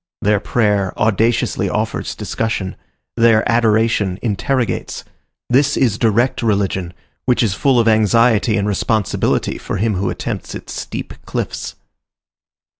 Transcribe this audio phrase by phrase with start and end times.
[0.23, 2.75] Their prayer audaciously offers discussion.
[3.15, 5.03] Their adoration interrogates.
[5.47, 6.93] This is direct religion,
[7.25, 11.75] which is full of anxiety and responsibility for him who attempts its steep cliffs.